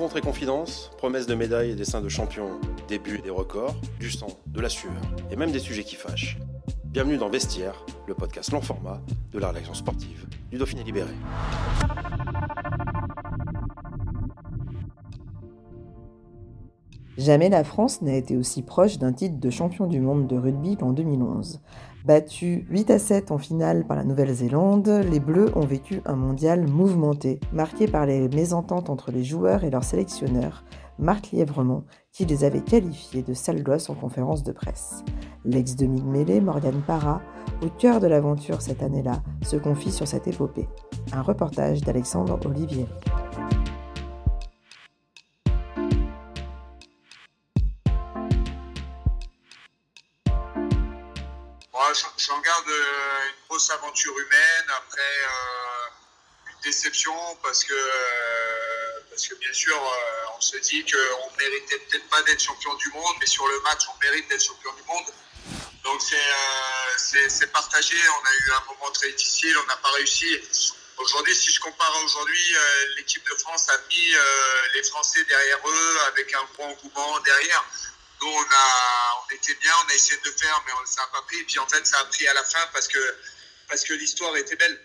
[0.00, 4.10] Rencontres et confidences, promesses de médailles et dessins de champions, débuts et des records, du
[4.10, 4.94] sang, de la sueur
[5.30, 6.38] et même des sujets qui fâchent.
[6.84, 11.12] Bienvenue dans Vestiaire, le podcast long format de la rédaction sportive du Dauphiné Libéré.
[17.20, 20.78] Jamais la France n'a été aussi proche d'un titre de champion du monde de rugby
[20.78, 21.60] qu'en 2011.
[22.06, 26.66] Battus 8 à 7 en finale par la Nouvelle-Zélande, les Bleus ont vécu un mondial
[26.66, 30.64] mouvementé, marqué par les mésententes entre les joueurs et leurs sélectionneurs,
[30.98, 35.04] Marc Lièvremont, qui les avait qualifiés de sales gosses en conférence de presse.
[35.44, 37.20] L'ex-demi de mêlée, Morgane Parra,
[37.62, 40.70] au cœur de l'aventure cette année-là, se confie sur cette épopée.
[41.12, 42.86] Un reportage d'Alexandre Olivier.
[51.94, 59.26] J'en garde euh, une grosse aventure humaine, après euh, une déception parce que, euh, parce
[59.26, 59.78] que bien sûr,
[60.36, 63.82] on se dit qu'on méritait peut-être pas d'être champion du monde, mais sur le match,
[63.88, 65.06] on mérite d'être champion du monde.
[65.84, 66.00] Donc
[66.96, 70.38] c'est partagé, on a eu un moment très difficile, on n'a pas réussi.
[70.98, 72.54] Aujourd'hui, si je compare aujourd'hui,
[72.96, 74.14] l'équipe de France a mis
[74.74, 77.64] les Français derrière eux avec un bon engouement derrière.
[78.20, 78.64] Nous, on, a,
[79.22, 81.38] on était bien, on a essayé de le faire, mais ça n'a pas pris.
[81.38, 82.98] Et puis en fait, ça a pris à la fin parce que,
[83.68, 84.78] parce que l'histoire était belle.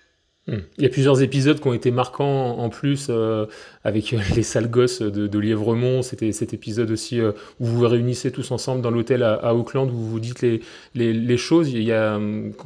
[0.47, 0.59] Hmm.
[0.77, 3.47] Il y a plusieurs épisodes qui ont été marquants en plus euh,
[3.83, 6.03] avec euh, les sales gosses de, de Lièvremont.
[6.03, 9.89] C'était cet épisode aussi euh, où vous vous réunissez tous ensemble dans l'hôtel à, Auckland
[9.89, 10.61] où vous vous dites les,
[10.93, 11.69] les, les choses.
[11.69, 12.19] Il y a,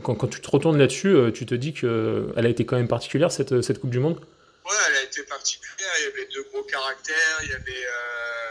[0.03, 3.31] quand, quand, tu te retournes là-dessus, tu te dis qu'elle a été quand même particulière
[3.31, 4.19] cette, cette Coupe du Monde?
[4.65, 5.89] Ouais, elle a été particulière.
[5.99, 7.39] Il y avait deux gros caractères.
[7.43, 8.48] Il y avait il y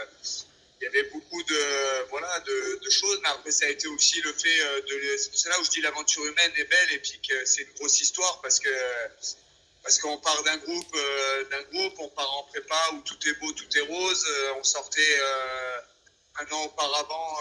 [0.89, 4.81] avait beaucoup de voilà de, choses mais après ça a été aussi le fait euh,
[4.81, 7.73] de c'est là où je dis l'aventure humaine est belle et puis que c'est une
[7.73, 8.69] grosse histoire parce que
[9.83, 13.33] parce qu'on part d'un groupe euh, d'un groupe on part en prépa où tout est
[13.33, 15.19] beau tout est rose euh, on sortait
[16.39, 17.37] un an auparavant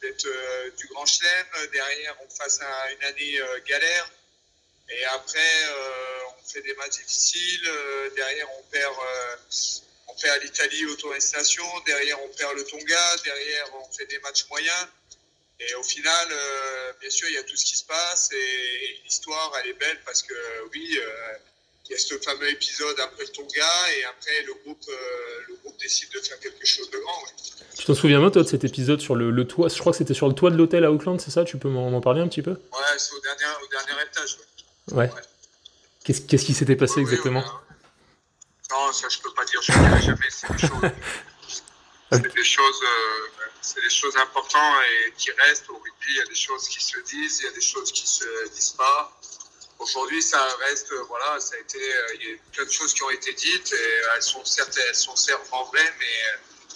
[0.00, 0.28] d'être
[0.76, 2.60] du grand chelem derrière on passe
[2.92, 4.10] une année galère
[4.88, 5.52] et après
[6.28, 7.70] on fait des matchs difficiles
[8.14, 8.94] derrière on perd
[10.08, 14.88] on à l'Italie l'autorisation, derrière on perd le Tonga, derrière on fait des matchs moyens.
[15.60, 19.00] Et au final, euh, bien sûr, il y a tout ce qui se passe et,
[19.04, 20.34] l'histoire, elle est belle parce que
[20.72, 21.32] oui, euh,
[21.86, 23.66] il y a ce fameux épisode après le Tonga
[23.98, 24.94] et après le groupe, euh,
[25.48, 27.24] le groupe décide de faire quelque chose de grand.
[27.76, 30.14] Tu t'en souviens bien, toi, de cet épisode sur le, toit Je crois que c'était
[30.14, 31.44] sur le toit de l'hôtel à Auckland, c'est ça?
[31.44, 32.52] Tu peux m'en parler un petit peu?
[32.52, 34.38] Ouais, c'est au dernier, au dernier étage.
[34.92, 35.10] Ouais.
[36.04, 37.44] Qu'est-ce qui s'était passé exactement?
[38.70, 40.30] Non, ça je peux pas dire, je ne dirai jamais.
[40.30, 40.90] C'est des choses,
[42.12, 44.74] c'est des choses, euh, c'est des choses importantes
[45.06, 45.68] et qui restent.
[45.70, 47.92] Au rugby, il y a des choses qui se disent, il y a des choses
[47.92, 49.12] qui se disent pas.
[49.78, 53.02] Aujourd'hui, ça reste, voilà, ça a été, euh, il y a plein de choses qui
[53.04, 56.06] ont été dites et elles sont certes, elles sont certes en vrai, mais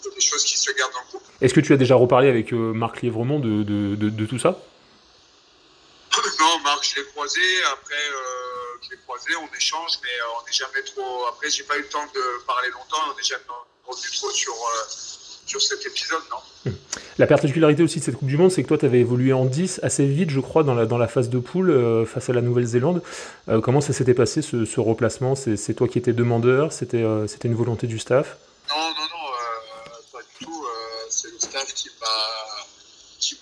[0.04, 1.22] il y a des choses qui se gardent dans le groupe.
[1.40, 4.38] Est-ce que tu as déjà reparlé avec euh, Marc Lièvremont de, de, de, de tout
[4.38, 4.60] ça?
[6.40, 7.40] Non, Marc, je l'ai croisé.
[7.72, 7.94] Après,
[8.82, 11.26] je l'ai croisé, on échange, mais euh, on n'est jamais trop.
[11.28, 13.42] Après, j'ai pas eu le temps de parler longtemps, on n'est jamais
[13.86, 14.90] revenu trop sur, euh,
[15.46, 16.70] sur cet épisode, non.
[16.70, 16.76] Hmm.
[17.18, 19.44] La particularité aussi de cette Coupe du Monde, c'est que toi, tu avais évolué en
[19.44, 22.32] 10 assez vite, je crois, dans la, dans la phase de poule euh, face à
[22.32, 23.02] la Nouvelle-Zélande.
[23.62, 25.34] comment ça s'était passé ce, ce replacement?
[25.34, 28.36] C'est, toi qui étais demandeur C'était, c'était une volonté du staff?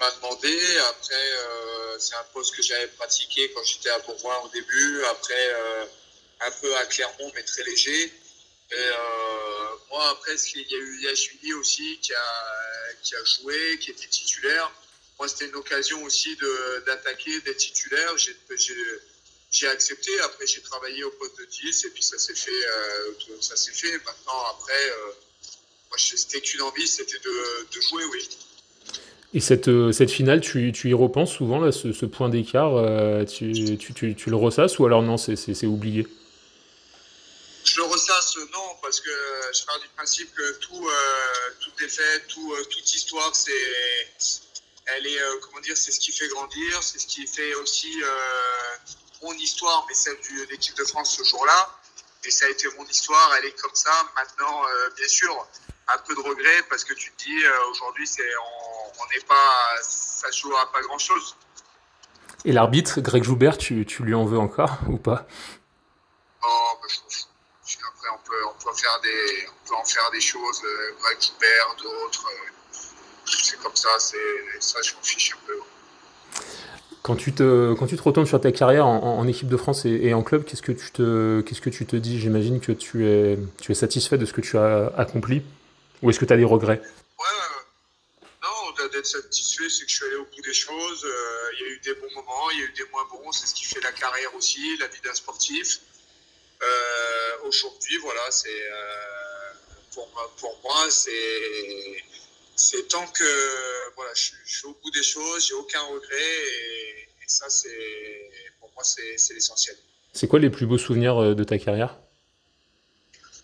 [0.01, 0.79] M'a demandé.
[0.89, 5.05] Après, euh, c'est un poste que j'avais pratiqué quand j'étais à Bourgoin au début.
[5.05, 5.85] Après, euh,
[6.41, 8.05] un peu à Clermont, mais très léger.
[8.05, 13.79] Et euh, moi, après, il y a eu Yashuni aussi qui a, qui a joué,
[13.79, 14.73] qui était titulaire.
[15.19, 16.37] Moi, c'était une occasion aussi
[16.87, 18.17] d'attaquer, d'être titulaire.
[19.51, 20.19] J'ai accepté.
[20.21, 22.65] Après, j'ai travaillé au poste de 10 et puis ça s'est fait.
[23.41, 23.99] ça s'est fait.
[23.99, 24.93] Maintenant, après,
[25.91, 28.29] moi, c'était qu'une envie, c'était de, de jouer, oui.
[29.33, 33.25] Et cette, euh, cette finale, tu, tu, y repenses souvent, là, ce, point d'écart, euh,
[33.25, 36.07] tu, tu, le ressasses ou alors non, c'est oublié?
[37.65, 39.11] Je le ressasse, non, parce que
[39.55, 43.53] je pars du principe que tout, euh, tout est fait, tout, toute histoire, c'est,
[44.87, 45.07] elle
[45.77, 48.03] c'est ce qui fait grandir, c'est ce qui fait aussi
[49.23, 51.79] mon histoire, mais celle de l'équipe de France ce jour-là.
[52.25, 53.93] Et ça a été mon histoire, elle est comme ça.
[54.17, 54.63] Maintenant,
[54.97, 55.47] bien sûr,
[55.87, 57.39] un peu de regret parce que tu te dis
[57.71, 58.29] aujourd'hui, c'est
[59.01, 61.37] on n'est pas, ça joue à pas grand-chose.
[62.45, 65.27] Et l'arbitre, Greg Joubert, tu, tu, lui en veux encore ou pas?
[66.43, 66.89] Oh, bah,
[67.67, 70.63] je Après, on peut, on, peut faire des, on peut en faire des choses.
[71.01, 72.27] Greg Joubert, d'autres
[73.39, 74.17] c'est comme ça, c'est
[74.59, 75.55] ça, je m'en fiche un peu.
[77.03, 80.13] Quand tu, te, quand tu te retournes sur ta carrière en, équipe de France et,
[80.13, 82.21] en club, qu'est-ce que tu te, qu'est-ce que tu te dis?
[82.21, 85.43] J'imagine que tu es, tu es satisfait de ce que tu as accompli?
[86.03, 86.83] Ou est-ce que tu as des regrets?
[89.01, 91.05] D'être satisfait, c'est que je suis allé au bout des choses.
[91.05, 93.33] Euh, il y a eu des bons moments, il y a eu des moins bons.
[93.33, 95.81] C'est ce qui fait la carrière aussi, la vie d'un sportif.
[96.63, 99.53] Euh, aujourd'hui, voilà, c'est euh,
[99.95, 102.05] pour, pour moi, c'est
[102.57, 107.49] c'est tant que voilà, je, suis au bout des choses, j'ai aucun regret et, ça,
[107.49, 109.77] c'est pour moi, c'est l'essentiel.
[110.13, 111.97] C'est quoi les plus beaux souvenirs euh, de ta carrière?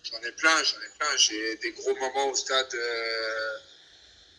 [0.03, 1.17] J'en ai plein, j'en ai plein.
[1.17, 2.73] J'ai des gros moments au stade.
[2.75, 3.57] Euh,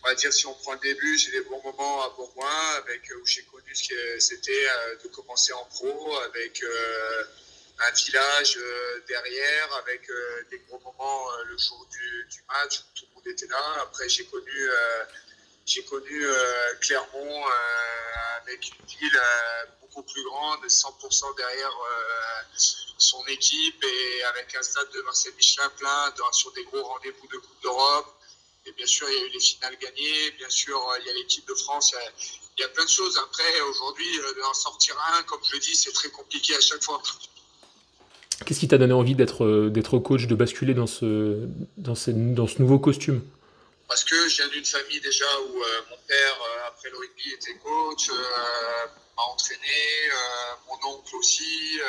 [0.03, 3.03] on va dire si on prend le début, j'ai des bons moments à Bourgoin avec
[3.21, 6.63] où j'ai connu ce que c'était euh, de commencer en pro avec
[7.81, 8.59] un village
[9.07, 10.09] derrière avec
[10.51, 13.83] des gros moments le jour du, match où tout était là.
[13.83, 15.05] Après, j'ai connu, euh,
[15.67, 19.21] j'ai connu euh, Clermont euh, avec une ville
[19.81, 21.73] beaucoup plus grande, 100% derrière
[22.99, 27.39] son équipe et avec un stade de Marcel Michelin plein sur des gros rendez-vous de
[27.39, 28.18] Coupe d'Europe.
[28.69, 30.31] Et bien sûr, il y a eu les finales gagnées.
[30.37, 31.95] Bien sûr, il y a l'équipe de France.
[32.57, 33.19] Il y, a, plein de choses.
[33.19, 34.07] Après, aujourd'hui,
[34.43, 37.01] d'en sortir un, comme je le dis, c'est très compliqué à chaque fois.
[38.45, 42.11] Qu'est-ce qui t'a donné envie d'être euh, d'être coach, de basculer dans ce dans ce,
[42.11, 43.23] dans ce nouveau costume?
[43.89, 47.33] Parce que je viens d'une famille déjà où euh, mon père, euh, après le rugby,
[47.33, 50.11] était coach, m'a entraîné,
[50.69, 51.81] mon oncle aussi.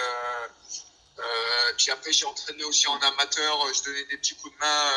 [1.77, 3.73] Puis après, j'ai entraîné aussi en amateur.
[3.73, 4.91] Je donnais des petits coups de main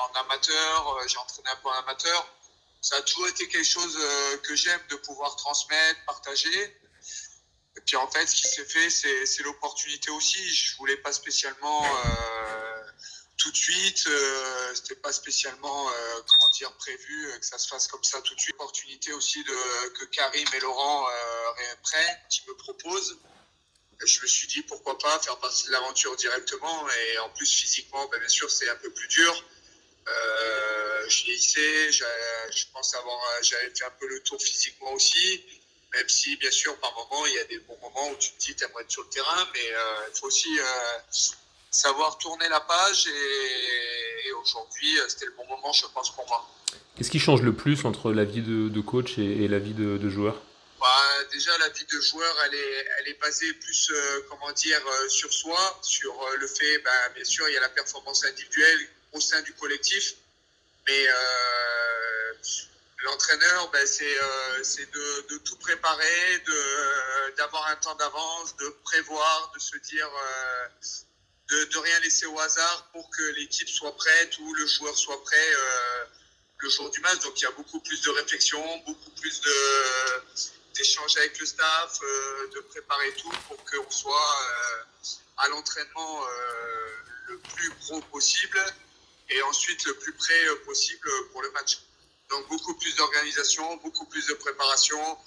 [0.00, 0.98] en amateur.
[1.06, 2.32] j'ai entraîné un peu en amateur.
[2.80, 3.98] Ça a toujours été quelque chose
[4.42, 6.76] que j'aime de pouvoir transmettre, partager.
[7.76, 10.48] Et puis en fait, ce qui s'est fait, c'est l'opportunité aussi.
[10.48, 12.82] Je voulais pas spécialement euh,
[13.36, 14.04] tout de suite.
[14.08, 18.34] Euh, C'était pas spécialement euh, comment dire prévu que ça se fasse comme ça tout
[18.34, 18.54] de suite.
[18.54, 23.18] Opportunité aussi de que Karim et Laurent euh, prennent, qui me proposent.
[24.04, 26.86] Je me suis dit pourquoi pas faire partie de l'aventure directement.
[26.90, 29.44] Et en plus physiquement, ben, bien sûr, c'est un peu plus dur.
[30.08, 35.42] Euh, je vieillissais, je pense avoir, fait un peu le tour physiquement aussi.
[35.94, 38.38] Même si, bien sûr, par moment, il y a des bons moments où tu te
[38.38, 40.98] dis, tu aimerais être sur le terrain, mais euh, il faut aussi euh,
[41.70, 43.06] savoir tourner la page.
[43.06, 46.46] Et, aujourd'hui, euh, c'était le bon moment, je pense, pour moi.
[46.96, 50.42] Qu'est-ce qui change le plus entre la vie de, coach et, la vie de, joueur?
[50.80, 53.92] Bah, Déjà, la vie de joueur, elle est, elle est basée plus,
[54.28, 58.24] comment dire, sur soi, sur le fait, bah, bien sûr, il y a la performance
[58.24, 60.14] individuelle au sein du collectif,
[60.86, 61.06] mais
[63.06, 64.62] L'entraîneur, ben, c'est euh,
[64.92, 66.42] de, de, tout préparer,
[67.36, 70.68] d'avoir un temps d'avance, de prévoir, de se dire, euh,
[71.50, 75.22] de, de, rien laisser au hasard pour que l'équipe soit prête ou le joueur soit
[75.22, 76.04] prêt euh,
[76.58, 77.18] le jour du match.
[77.20, 79.40] Donc il y a beaucoup plus de réflexion, beaucoup plus
[80.76, 86.20] d'échanges avec le staff, euh, de préparer tout pour qu'on soit euh, à l'entraînement
[87.28, 88.58] le plus pro possible
[89.28, 91.80] et ensuite le plus près possible pour le match.
[92.30, 95.18] Donc beaucoup plus d'organisation, beaucoup plus de préparation,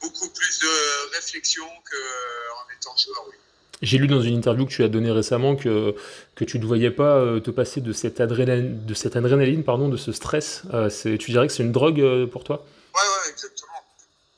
[0.00, 3.36] beaucoup plus de réflexion qu'en étant joueur, oui.
[3.82, 5.96] J'ai lu dans une interview que tu as donnée récemment que,
[6.36, 9.88] que tu ne voyais pas euh, te passer de cette adrénaline, de, cette adrénaline pardon,
[9.88, 10.62] de ce stress.
[10.72, 12.64] Euh, tu dirais que c'est une drogue euh, pour toi?
[12.94, 13.71] Oui, ouais, exactement.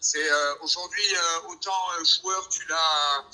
[0.07, 0.31] C'est
[0.61, 1.15] aujourd'hui
[1.49, 3.25] autant joueur, tu l'as.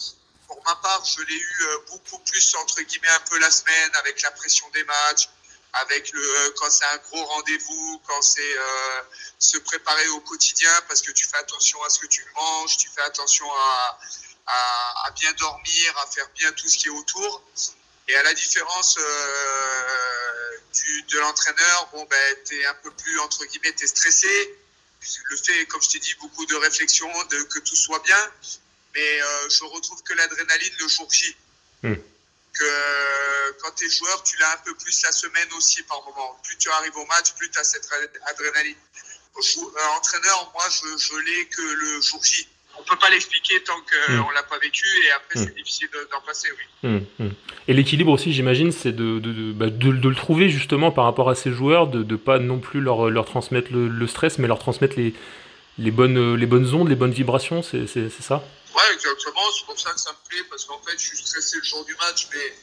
[0.47, 4.23] Pour ma part, je l'ai eu beaucoup plus entre guillemets un peu la semaine avec
[4.23, 5.29] la pression des matchs,
[5.73, 9.03] avec le euh, quand c'est un gros rendez-vous, quand c'est euh,
[9.39, 12.89] se préparer au quotidien parce que tu fais attention à ce que tu manges, tu
[12.89, 13.99] fais attention à,
[14.47, 17.43] à, bien dormir, à faire bien tout ce qui est autour.
[18.09, 23.45] Et à la différence euh, du, de l'entraîneur, bon ben t'es un peu plus entre
[23.45, 24.60] guillemets t'es stressé.
[25.25, 28.33] Le fait, comme je t'ai dit, beaucoup de réflexion, de que tout soit bien.
[28.95, 31.37] Mais euh, je retrouve que l'adrénaline le jour J.
[31.83, 31.95] Hmm
[32.52, 36.02] que euh, quand tu es joueur, tu l'as un peu plus la semaine aussi par
[36.05, 36.38] moment.
[36.43, 37.88] Plus tu arrives au match, plus tu as cette
[38.26, 38.76] adrénaline.
[39.37, 42.49] Euh, entraîneur, moi, je, je l'ai que le jour J.
[42.79, 44.35] On peut pas l'expliquer tant qu'on mm.
[44.35, 45.55] l'a pas vécu et après, c'est mm.
[45.55, 46.49] difficile d'en passer,
[46.83, 46.89] oui.
[47.19, 47.29] Mm,
[47.69, 51.29] et l'équilibre aussi, j'imagine, c'est de, de, bah, de, de, le trouver justement par rapport
[51.29, 54.49] à ces joueurs, de ne pas non plus leur, leur transmettre le, le, stress, mais
[54.49, 55.15] leur transmettre les,
[55.79, 58.43] les, bonnes, les bonnes ondes, les bonnes vibrations, c'est ça?
[58.75, 59.41] Ouais, exactement.
[59.57, 61.85] C'est pour ça que ça me plaît, parce qu'en fait, je suis stressé le jour
[61.85, 62.55] du match, mais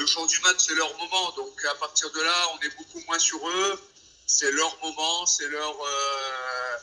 [0.00, 1.32] le jour du match, c'est leur moment.
[1.36, 3.80] Donc à partir de là, on est beaucoup moins sur eux.
[4.26, 5.70] C'est leur moment, c'est leur.
[5.70, 6.76] Euh,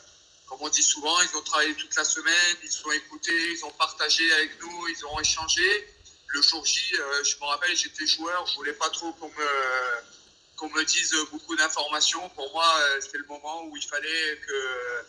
[0.48, 3.64] comme on dit souvent, ils ont travaillé toute la semaine, ils se sont écoutés, ils
[3.64, 5.94] ont partagé avec nous, ils ont échangé.
[6.28, 9.28] Le jour J, euh, je me rappelle, j'étais joueur, je voulais pas trop qu'on
[10.68, 12.28] me, dise beaucoup d'informations.
[12.30, 15.04] Pour moi, euh, c'était le moment où il fallait que,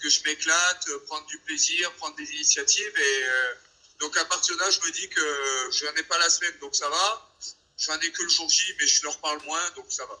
[0.00, 2.98] que je m'éclate, prendre du plaisir, prendre des initiatives.
[2.98, 3.24] Et
[4.00, 6.56] donc à partir de là, je me dis que je n'en ai pas la semaine,
[6.60, 7.30] donc ça va.
[7.78, 10.20] J'en ai que le jour J, mais je leur parle moins, donc ça va.